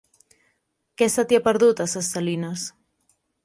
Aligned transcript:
Què 1.01 1.09
se 1.17 1.27
t'hi 1.31 1.39
ha 1.39 1.43
perdut, 1.49 1.85
a 1.85 1.89
Ses 1.95 2.13
Salines? 2.17 2.69